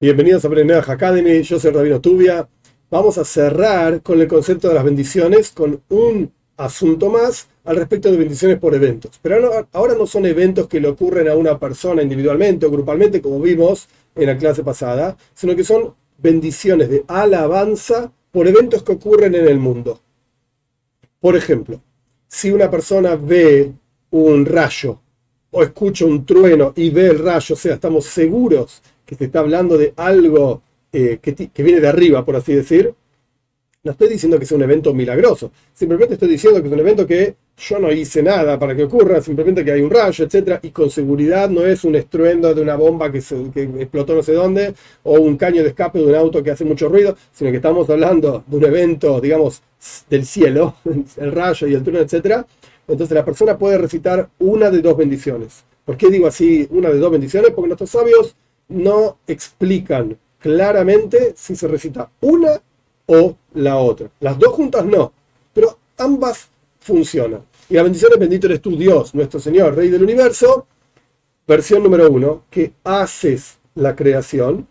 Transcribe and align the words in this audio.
Bienvenidos 0.00 0.44
a 0.44 0.48
Brenner 0.48 0.84
Academy, 0.88 1.42
yo 1.42 1.58
soy 1.58 1.72
Rabino 1.72 2.00
Tubia. 2.00 2.48
Vamos 2.88 3.18
a 3.18 3.24
cerrar 3.24 4.00
con 4.00 4.20
el 4.20 4.28
concepto 4.28 4.68
de 4.68 4.74
las 4.74 4.84
bendiciones 4.84 5.50
con 5.50 5.82
un 5.88 6.32
asunto 6.56 7.10
más 7.10 7.48
al 7.64 7.74
respecto 7.74 8.08
de 8.08 8.16
bendiciones 8.16 8.60
por 8.60 8.76
eventos. 8.76 9.18
Pero 9.20 9.66
ahora 9.72 9.96
no 9.96 10.06
son 10.06 10.24
eventos 10.26 10.68
que 10.68 10.78
le 10.78 10.86
ocurren 10.86 11.26
a 11.26 11.34
una 11.34 11.58
persona 11.58 12.00
individualmente 12.00 12.64
o 12.64 12.70
grupalmente, 12.70 13.20
como 13.20 13.40
vimos 13.40 13.88
en 14.14 14.26
la 14.26 14.38
clase 14.38 14.62
pasada, 14.62 15.16
sino 15.34 15.56
que 15.56 15.64
son 15.64 15.96
bendiciones 16.16 16.90
de 16.90 17.04
alabanza 17.08 18.12
por 18.30 18.46
eventos 18.46 18.84
que 18.84 18.92
ocurren 18.92 19.34
en 19.34 19.48
el 19.48 19.58
mundo. 19.58 20.00
Por 21.18 21.34
ejemplo, 21.34 21.80
si 22.28 22.52
una 22.52 22.70
persona 22.70 23.16
ve 23.16 23.72
un 24.10 24.46
rayo 24.46 25.00
o 25.50 25.60
escucha 25.64 26.04
un 26.04 26.24
trueno 26.24 26.72
y 26.76 26.90
ve 26.90 27.08
el 27.08 27.18
rayo, 27.18 27.56
o 27.56 27.58
sea, 27.58 27.74
estamos 27.74 28.04
seguros 28.04 28.80
que 29.08 29.14
se 29.14 29.24
está 29.24 29.38
hablando 29.38 29.78
de 29.78 29.94
algo 29.96 30.60
eh, 30.92 31.18
que, 31.22 31.62
viene 31.62 31.80
de 31.80 31.88
arriba, 31.88 32.26
por 32.26 32.36
así 32.36 32.54
decir, 32.54 32.92
no 33.82 33.92
estoy 33.92 34.10
diciendo 34.10 34.38
que 34.38 34.44
sea 34.44 34.58
un 34.58 34.64
evento 34.64 34.92
milagroso, 34.92 35.50
simplemente 35.72 36.14
estoy 36.14 36.28
diciendo 36.28 36.60
que 36.60 36.68
es 36.68 36.74
un 36.74 36.80
evento 36.80 37.06
que 37.06 37.34
yo 37.56 37.78
no 37.78 37.90
hice 37.90 38.22
nada 38.22 38.58
para 38.58 38.76
que 38.76 38.84
ocurra, 38.84 39.22
simplemente 39.22 39.64
que 39.64 39.72
hay 39.72 39.80
un 39.80 39.88
rayo, 39.88 40.26
etc. 40.26 40.58
Y 40.60 40.72
con 40.72 40.90
seguridad 40.90 41.48
no 41.48 41.64
es 41.64 41.84
un 41.84 41.94
estruendo 41.94 42.52
de 42.52 42.60
una 42.60 42.76
bomba 42.76 43.10
que, 43.10 43.22
que, 43.54 43.62
explotó 43.80 44.14
no 44.14 44.22
sé 44.22 44.34
dónde, 44.34 44.74
o 45.04 45.18
un 45.18 45.38
caño 45.38 45.62
de 45.62 45.70
escape 45.70 46.00
de 46.00 46.04
un 46.04 46.14
auto 46.14 46.42
que 46.42 46.50
hace 46.50 46.66
mucho 46.66 46.90
ruido, 46.90 47.16
sino 47.32 47.50
que 47.50 47.56
estamos 47.56 47.88
hablando 47.88 48.44
de 48.46 48.56
un 48.58 48.64
evento, 48.66 49.22
digamos, 49.22 49.62
del 50.10 50.26
cielo, 50.26 50.74
el 51.16 51.32
rayo 51.32 51.66
y 51.66 51.72
el 51.72 51.82
trueno, 51.82 52.00
etc. 52.00 52.44
Entonces 52.86 53.14
la 53.14 53.24
persona 53.24 53.56
puede 53.56 53.78
recitar 53.78 54.28
una 54.38 54.70
de 54.70 54.82
dos 54.82 54.98
bendiciones. 54.98 55.64
¿Por 55.86 55.96
qué 55.96 56.10
digo 56.10 56.26
así, 56.26 56.68
una 56.70 56.90
de 56.90 56.98
dos 56.98 57.10
bendiciones? 57.10 57.52
Porque 57.52 57.68
nuestros 57.68 57.88
sabios 57.88 58.36
no 58.68 59.18
explican 59.26 60.18
claramente 60.38 61.34
si 61.36 61.56
se 61.56 61.68
recita 61.68 62.10
una 62.20 62.60
o 63.06 63.36
la 63.54 63.76
otra. 63.78 64.10
Las 64.20 64.38
dos 64.38 64.52
juntas 64.52 64.84
no, 64.84 65.12
pero 65.52 65.78
ambas 65.96 66.48
funcionan. 66.78 67.42
Y 67.68 67.74
la 67.74 67.82
bendición 67.82 68.12
es 68.12 68.18
bendito 68.18 68.46
eres 68.46 68.62
tú, 68.62 68.76
Dios, 68.76 69.14
nuestro 69.14 69.40
Señor, 69.40 69.74
Rey 69.74 69.90
del 69.90 70.02
Universo, 70.02 70.66
versión 71.46 71.82
número 71.82 72.10
uno, 72.10 72.44
que 72.50 72.72
haces 72.84 73.58
la 73.74 73.94
creación, 73.94 74.66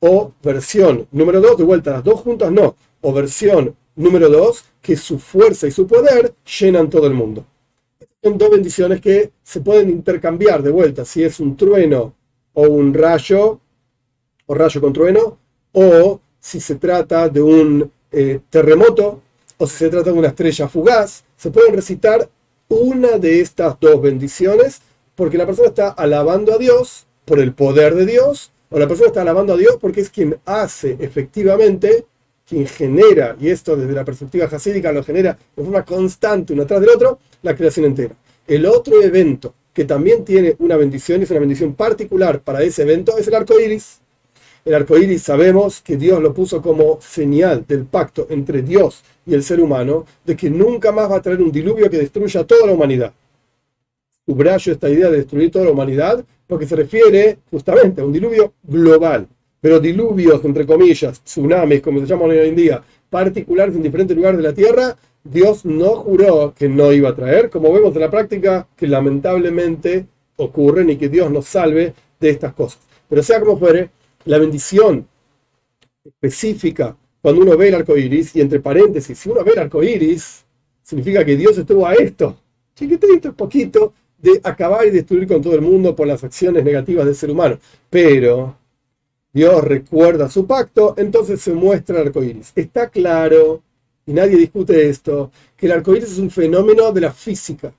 o 0.00 0.32
versión 0.42 1.08
número 1.10 1.40
dos, 1.40 1.58
de 1.58 1.64
vuelta, 1.64 1.92
las 1.92 2.04
dos 2.04 2.20
juntas 2.20 2.52
no, 2.52 2.76
o 3.00 3.12
versión 3.12 3.74
número 3.96 4.28
dos, 4.28 4.64
que 4.80 4.96
su 4.96 5.18
fuerza 5.18 5.66
y 5.66 5.70
su 5.70 5.86
poder 5.86 6.34
llenan 6.60 6.88
todo 6.88 7.06
el 7.06 7.14
mundo. 7.14 7.44
Son 8.22 8.38
dos 8.38 8.50
bendiciones 8.50 9.00
que 9.00 9.32
se 9.42 9.60
pueden 9.60 9.90
intercambiar 9.90 10.62
de 10.62 10.70
vuelta, 10.70 11.04
si 11.04 11.22
es 11.24 11.40
un 11.40 11.56
trueno 11.56 12.14
o 12.58 12.62
un 12.62 12.92
rayo, 12.92 13.60
o 14.46 14.52
rayo 14.52 14.80
con 14.80 14.92
trueno, 14.92 15.38
o 15.70 16.20
si 16.40 16.58
se 16.58 16.74
trata 16.74 17.28
de 17.28 17.40
un 17.40 17.88
eh, 18.10 18.40
terremoto, 18.50 19.22
o 19.58 19.66
si 19.68 19.76
se 19.76 19.88
trata 19.88 20.10
de 20.10 20.18
una 20.18 20.26
estrella 20.26 20.66
fugaz, 20.66 21.22
se 21.36 21.52
pueden 21.52 21.72
recitar 21.72 22.28
una 22.68 23.16
de 23.16 23.40
estas 23.40 23.78
dos 23.78 24.02
bendiciones, 24.02 24.80
porque 25.14 25.38
la 25.38 25.46
persona 25.46 25.68
está 25.68 25.90
alabando 25.90 26.52
a 26.52 26.58
Dios 26.58 27.06
por 27.24 27.38
el 27.38 27.52
poder 27.52 27.94
de 27.94 28.06
Dios, 28.06 28.50
o 28.70 28.78
la 28.80 28.88
persona 28.88 29.06
está 29.06 29.22
alabando 29.22 29.52
a 29.52 29.56
Dios 29.56 29.76
porque 29.80 30.00
es 30.00 30.10
quien 30.10 30.36
hace 30.44 30.96
efectivamente, 30.98 32.06
quien 32.44 32.66
genera, 32.66 33.36
y 33.38 33.50
esto 33.50 33.76
desde 33.76 33.92
la 33.92 34.04
perspectiva 34.04 34.46
hasídica 34.46 34.90
lo 34.90 35.04
genera 35.04 35.38
de 35.54 35.62
forma 35.62 35.84
constante 35.84 36.54
uno 36.54 36.66
tras 36.66 36.80
del 36.80 36.90
otro, 36.90 37.20
la 37.42 37.54
creación 37.54 37.86
entera. 37.86 38.16
El 38.48 38.66
otro 38.66 39.00
evento 39.00 39.54
que 39.78 39.84
también 39.84 40.24
tiene 40.24 40.56
una 40.58 40.76
bendición, 40.76 41.22
es 41.22 41.30
una 41.30 41.38
bendición 41.38 41.72
particular 41.72 42.40
para 42.40 42.64
ese 42.64 42.82
evento, 42.82 43.16
es 43.16 43.28
el 43.28 43.34
arco 43.36 43.60
iris. 43.60 44.00
El 44.64 44.74
arco 44.74 44.98
iris 44.98 45.22
sabemos 45.22 45.80
que 45.80 45.96
Dios 45.96 46.20
lo 46.20 46.34
puso 46.34 46.60
como 46.60 46.98
señal 47.00 47.64
del 47.64 47.84
pacto 47.84 48.26
entre 48.28 48.62
Dios 48.62 49.04
y 49.24 49.34
el 49.34 49.44
ser 49.44 49.60
humano 49.60 50.04
de 50.24 50.36
que 50.36 50.50
nunca 50.50 50.90
más 50.90 51.08
va 51.08 51.18
a 51.18 51.22
traer 51.22 51.40
un 51.40 51.52
diluvio 51.52 51.88
que 51.88 51.96
destruya 51.96 52.42
toda 52.42 52.66
la 52.66 52.72
humanidad. 52.72 53.12
Subrayo 54.26 54.72
esta 54.72 54.90
idea 54.90 55.10
de 55.10 55.18
destruir 55.18 55.52
toda 55.52 55.66
la 55.66 55.70
humanidad 55.70 56.24
porque 56.48 56.66
se 56.66 56.74
refiere 56.74 57.38
justamente 57.48 58.00
a 58.00 58.04
un 58.04 58.12
diluvio 58.12 58.54
global. 58.64 59.28
Pero 59.60 59.78
diluvios, 59.78 60.44
entre 60.44 60.66
comillas, 60.66 61.22
tsunamis, 61.22 61.82
como 61.82 62.00
se 62.00 62.06
llaman 62.06 62.30
hoy 62.30 62.48
en 62.48 62.56
día, 62.56 62.82
particulares 63.08 63.76
en 63.76 63.84
diferentes 63.84 64.16
lugares 64.16 64.38
de 64.38 64.42
la 64.42 64.52
Tierra, 64.52 64.96
Dios 65.30 65.64
no 65.64 65.96
juró 65.96 66.54
que 66.54 66.68
no 66.68 66.92
iba 66.92 67.10
a 67.10 67.14
traer, 67.14 67.50
como 67.50 67.72
vemos 67.72 67.94
en 67.94 68.00
la 68.00 68.10
práctica, 68.10 68.68
que 68.76 68.86
lamentablemente 68.86 70.06
ocurren 70.36 70.90
y 70.90 70.96
que 70.96 71.08
Dios 71.08 71.30
nos 71.30 71.46
salve 71.46 71.94
de 72.20 72.30
estas 72.30 72.54
cosas. 72.54 72.80
Pero 73.08 73.22
sea 73.22 73.40
como 73.40 73.58
fuere, 73.58 73.90
la 74.24 74.38
bendición 74.38 75.06
específica 76.04 76.96
cuando 77.20 77.42
uno 77.42 77.56
ve 77.56 77.68
el 77.68 77.74
arco 77.74 77.96
iris, 77.96 78.34
y 78.36 78.40
entre 78.40 78.60
paréntesis, 78.60 79.18
si 79.18 79.28
uno 79.28 79.42
ve 79.44 79.52
el 79.52 79.58
arco 79.58 79.82
iris, 79.82 80.44
significa 80.82 81.24
que 81.24 81.36
Dios 81.36 81.58
estuvo 81.58 81.86
a 81.86 81.94
esto, 81.94 82.36
chiquitito, 82.74 83.32
poquito, 83.34 83.92
de 84.16 84.40
acabar 84.42 84.86
y 84.86 84.90
destruir 84.90 85.26
con 85.26 85.42
todo 85.42 85.54
el 85.54 85.60
mundo 85.60 85.94
por 85.94 86.06
las 86.06 86.24
acciones 86.24 86.64
negativas 86.64 87.06
del 87.06 87.14
ser 87.14 87.30
humano. 87.30 87.58
Pero 87.90 88.56
Dios 89.32 89.62
recuerda 89.64 90.30
su 90.30 90.46
pacto, 90.46 90.94
entonces 90.96 91.40
se 91.40 91.52
muestra 91.52 92.00
el 92.00 92.08
arco 92.08 92.22
iris. 92.22 92.52
Está 92.54 92.88
claro 92.88 93.62
y 94.08 94.14
nadie 94.14 94.38
discute 94.38 94.88
esto, 94.88 95.30
que 95.54 95.66
el 95.66 95.72
arco 95.72 95.94
iris 95.94 96.12
es 96.12 96.18
un 96.18 96.30
fenómeno 96.30 96.90
de 96.92 97.02
la 97.02 97.12
física. 97.12 97.70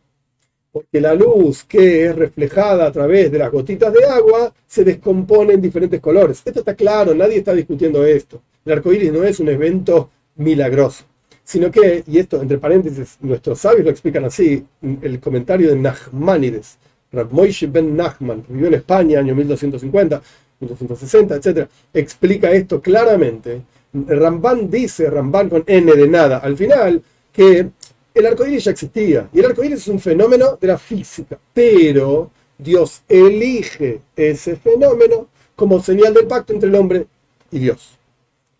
Porque 0.72 1.02
la 1.02 1.16
luz 1.16 1.64
que 1.64 2.06
es 2.06 2.16
reflejada 2.16 2.86
a 2.86 2.92
través 2.92 3.32
de 3.32 3.40
las 3.40 3.52
gotitas 3.52 3.92
de 3.92 4.06
agua 4.06 4.54
se 4.68 4.84
descompone 4.84 5.54
en 5.54 5.62
diferentes 5.62 6.00
colores. 6.00 6.44
Esto 6.46 6.60
está 6.60 6.76
claro, 6.76 7.16
nadie 7.16 7.38
está 7.38 7.52
discutiendo 7.54 8.06
esto. 8.06 8.44
El 8.64 8.74
arco 8.74 8.94
iris 8.94 9.12
no 9.12 9.24
es 9.24 9.40
un 9.40 9.50
evento 9.50 10.12
milagroso, 10.36 11.06
sino 11.44 11.72
que, 11.72 12.04
y 12.06 12.20
esto 12.20 12.40
entre 12.40 12.60
paréntesis, 12.60 13.18
nuestros 13.22 13.60
sabios 13.60 13.86
lo 13.86 13.90
explican 13.90 14.24
así, 14.26 14.64
el 15.02 15.20
comentario 15.20 15.70
de 15.70 15.78
Nachmanides, 15.78 16.78
Rab 17.12 17.30
ben 17.70 17.96
Nachman, 17.98 18.46
vivió 18.48 18.68
en 18.68 18.76
España 18.76 19.18
año 19.20 19.34
1250, 19.34 20.22
1260, 20.60 21.36
etc., 21.38 21.68
explica 21.92 22.52
esto 22.52 22.80
claramente 22.80 23.64
Ramban 23.94 24.70
dice, 24.70 25.10
Ramban 25.10 25.50
con 25.50 25.64
N 25.66 25.92
de 25.92 26.08
nada, 26.08 26.38
al 26.38 26.56
final, 26.56 27.02
que 27.32 27.70
el 28.14 28.26
arcoíris 28.26 28.66
ya 28.66 28.72
existía. 28.72 29.30
Y 29.34 29.40
el 29.40 29.46
arcoíris 29.46 29.80
es 29.80 29.88
un 29.88 30.00
fenómeno 30.00 30.58
de 30.60 30.68
la 30.68 30.78
física. 30.78 31.40
Pero 31.54 32.32
Dios 32.58 33.02
elige 33.08 34.02
ese 34.16 34.56
fenómeno 34.56 35.28
como 35.56 35.82
señal 35.82 36.14
del 36.14 36.28
pacto 36.28 36.54
entre 36.54 36.70
el 36.70 36.76
hombre 36.76 37.08
y 37.52 37.60
Dios. 37.60 37.98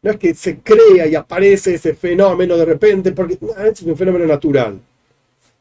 No 0.02 0.12
es 0.12 0.18
que 0.18 0.34
se 0.34 0.60
crea 0.60 1.08
y 1.08 1.16
aparece 1.16 1.76
ese 1.76 1.94
fenómeno 1.94 2.56
de 2.56 2.66
repente, 2.66 3.12
porque 3.12 3.38
es 3.66 3.82
un 3.82 3.98
fenómeno 3.98 4.26
natural. 4.26 4.80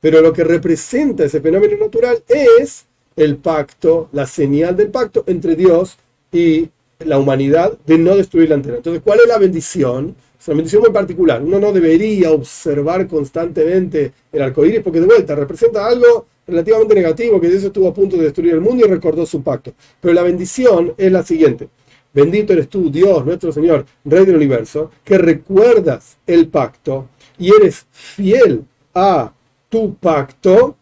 Pero 0.01 0.21
lo 0.21 0.33
que 0.33 0.45
representa 0.45 1.25
ese 1.25 1.41
fenómeno 1.41 1.77
natural 1.77 2.23
es 2.29 2.87
el 3.17 3.37
pacto, 3.37 4.09
la 4.13 4.27
señal 4.27 4.77
del 4.77 4.91
pacto 4.91 5.25
entre 5.27 5.57
Dios 5.57 5.99
y 6.31 6.69
la 7.01 7.19
humanidad 7.19 7.79
de 7.87 7.99
no 7.99 8.17
destruir 8.17 8.49
la 8.49 8.57
antena. 8.57 8.77
Entonces, 8.77 9.03
¿cuál 9.05 9.21
es 9.21 9.29
la 9.29 9.39
bendición? 9.39 10.17
Es 10.39 10.49
una 10.49 10.57
bendición 10.57 10.83
muy 10.83 10.91
particular. 10.91 11.43
Uno 11.43 11.59
no 11.59 11.73
debería 11.73 12.33
observar 12.33 13.07
constantemente 13.07 14.13
el 14.33 14.43
arco 14.43 14.65
iris 14.65 14.81
porque 14.83 15.01
de 15.01 15.07
vuelta 15.07 15.35
representa 15.35 15.87
algo 15.87 16.27
relativamente 16.47 16.95
negativo, 16.95 17.41
que 17.41 17.49
Dios 17.49 17.63
estuvo 17.63 17.89
a 17.89 17.95
punto 17.95 18.17
de 18.17 18.25
destruir 18.25 18.55
el 18.55 18.61
mundo 18.61 18.85
y 18.85 18.89
recordó 18.89 19.27
su 19.27 19.43
pacto. 19.43 19.73
Pero 20.01 20.15
la 20.15 20.23
bendición 20.23 20.95
es 20.97 21.13
la 21.13 21.23
siguiente. 21.23 21.69
Bendito 22.13 22.53
eres 22.53 22.69
tú, 22.69 22.91
Dios, 22.91 23.25
nuestro 23.25 23.53
Señor, 23.53 23.85
Rey 24.05 24.25
del 24.25 24.37
universo, 24.37 24.91
que 25.05 25.19
recuerdas 25.19 26.17
el 26.27 26.49
pacto 26.49 27.09
y 27.39 27.55
eres 27.55 27.87
fiel 27.91 28.65
a 28.95 29.33
tu 29.69 29.95
pacto 29.95 30.77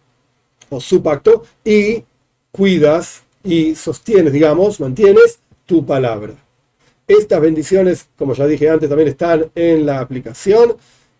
o 0.70 0.80
su 0.80 1.02
pacto 1.02 1.42
y 1.64 2.04
cuidas 2.52 3.24
y 3.42 3.74
sostienes, 3.74 4.32
digamos, 4.32 4.80
mantienes 4.80 5.40
tu 5.66 5.84
palabra. 5.84 6.34
Estas 7.06 7.40
bendiciones, 7.40 8.08
como 8.16 8.34
ya 8.34 8.46
dije 8.46 8.68
antes, 8.68 8.88
también 8.88 9.08
están 9.08 9.50
en 9.54 9.86
la 9.86 10.00
aplicación 10.00 10.76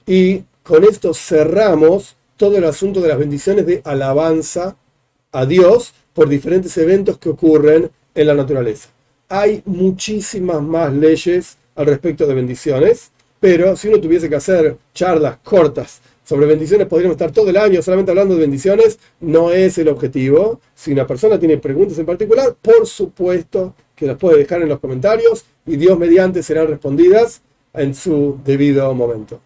y 0.07 0.43
con 0.63 0.85
esto 0.85 1.15
cerramos 1.15 2.17
todo 2.37 2.57
el 2.57 2.65
asunto 2.65 3.01
de 3.01 3.09
las 3.09 3.19
bendiciones 3.19 3.67
de 3.67 3.83
alabanza 3.85 4.77
a 5.33 5.47
Dios 5.47 5.95
por 6.13 6.29
diferentes 6.29 6.77
eventos 6.79 7.19
que 7.19 7.29
ocurren 7.29 7.91
en 8.15 8.27
la 8.27 8.35
naturaleza. 8.35 8.89
Hay 9.29 9.63
muchísimas 9.65 10.63
más 10.63 10.93
leyes 10.93 11.57
al 11.75 11.87
respecto 11.87 12.27
de 12.27 12.35
bendiciones, 12.35 13.13
pero 13.39 13.77
si 13.77 13.89
uno 13.89 14.01
tuviese 14.01 14.29
que 14.29 14.37
hacer 14.37 14.77
charlas 14.95 15.39
cortas 15.45 16.01
sobre 16.25 16.47
bendiciones, 16.47 16.89
podríamos 16.89 17.15
estar 17.15 17.31
todo 17.31 17.51
el 17.51 17.57
año 17.57 17.81
solamente 17.83 18.11
hablando 18.11 18.35
de 18.35 18.41
bendiciones, 18.41 18.99
no 19.21 19.53
es 19.53 19.79
el 19.79 19.89
objetivo. 19.89 20.61
Si 20.75 20.93
una 20.93 21.07
persona 21.07 21.39
tiene 21.39 21.59
preguntas 21.59 21.99
en 21.99 22.07
particular, 22.07 22.57
por 22.61 22.87
supuesto 22.87 23.75
que 23.97 24.07
las 24.07 24.19
puede 24.19 24.39
dejar 24.39 24.63
en 24.63 24.69
los 24.69 24.79
comentarios 24.79 25.45
y 25.67 25.77
Dios 25.77 25.99
mediante 25.99 26.43
serán 26.43 26.69
respondidas 26.69 27.41
en 27.73 27.95
su 27.95 28.39
debido 28.45 28.95
momento. 28.95 29.41